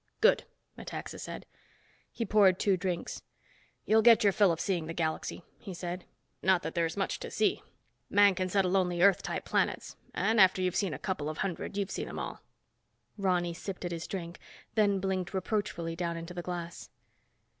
[0.19, 0.45] "Good,"
[0.79, 1.45] Metaxa said.
[2.11, 3.21] He poured two drinks.
[3.85, 6.05] "You'll get your fill of seeing the galaxy," he said.
[6.41, 7.61] "Not that there's much to see.
[8.09, 11.77] Man can settle only Earth type planets and after you've seen a couple of hundred
[11.77, 12.41] you've seen them all."
[13.15, 14.39] Ronny sipped at his drink,
[14.73, 16.89] then blinked reproachfully down into the glass.